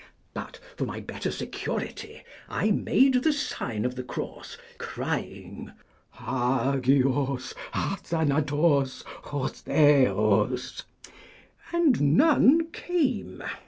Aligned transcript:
But 0.33 0.59
for 0.77 0.85
my 0.85 0.99
better 0.99 1.29
security 1.29 2.23
I 2.49 2.71
made 2.71 3.21
the 3.21 3.31
sign 3.31 3.85
of 3.85 3.93
the 3.93 4.01
cross, 4.01 4.57
crying, 4.79 5.73
Hageos, 6.15 7.53
athanatos, 7.75 9.03
ho 9.05 9.47
theos, 9.47 10.81
and 11.71 12.15
none 12.17 12.71
came. 12.71 13.43